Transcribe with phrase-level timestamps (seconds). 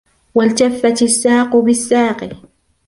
[0.35, 2.29] وَالْتَفَّتِ السَّاقُ بِالسَّاقِ